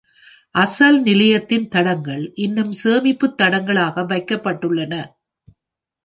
அசல் 0.55 1.01
நிலையத்தின் 1.01 1.67
தடங்கள் 1.67 2.23
இன்னும் 2.35 2.71
சேமிப்புத் 2.83 3.37
தடங்களாக 3.41 4.05
வைக்கப்பட்டுள்ளன. 4.05 4.93